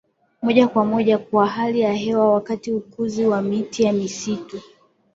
moja 0.41 0.67
kwa 0.67 0.85
moja 0.85 1.17
kwa 1.17 1.47
hali 1.47 1.79
ya 1.79 1.93
hewa 1.93 2.33
wakati 2.33 2.71
ukuzi 2.71 3.25
wa 3.25 3.41
miti 3.41 3.83
ya 3.83 3.93
misitu 3.93 4.61